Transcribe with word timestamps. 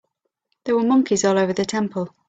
There 0.63 0.75
were 0.75 0.81
monkeys 0.83 1.23
all 1.25 1.37
over 1.37 1.53
the 1.53 1.63
temple. 1.63 2.15